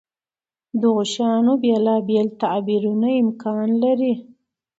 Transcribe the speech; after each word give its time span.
دغو 0.81 1.03
شیانو 1.13 1.53
بېلابېل 1.63 2.27
تعبیرونه 2.41 3.09
امکان 3.21 3.67
لري. 3.83 4.13